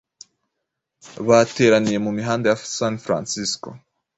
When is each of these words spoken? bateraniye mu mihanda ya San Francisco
bateraniye 1.27 1.97
mu 2.05 2.11
mihanda 2.17 2.45
ya 2.51 2.57
San 2.75 2.95
Francisco 3.05 3.67